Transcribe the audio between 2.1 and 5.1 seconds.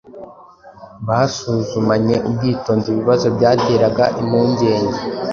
ubwitonzi ibibazo byateraga impungenge